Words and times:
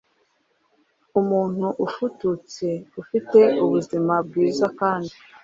Umuntu 1.19 1.65
ufututse 1.85 2.67
ufite 3.01 3.39
ubuzima 3.63 4.13
bwiza 4.27 4.65
kandi, 4.79 5.15